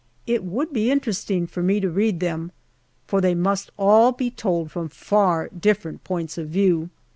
[0.25, 2.51] It would be interesting for me to read them,
[3.05, 6.89] for they must all be told from far different points of view.